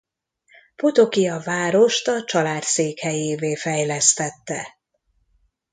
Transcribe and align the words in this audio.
Potocki 0.75 1.27
a 1.29 1.39
várost 1.39 2.07
a 2.07 2.23
család 2.23 2.61
székhelyévé 2.63 3.55
fejlesztette. 3.55 4.77